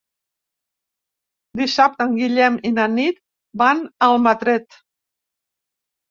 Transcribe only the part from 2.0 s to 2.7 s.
en Guillem